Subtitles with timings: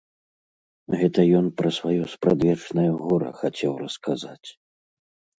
[0.99, 4.49] Гэта ён пра сваё спрадвечнае гора хацеў расказаць.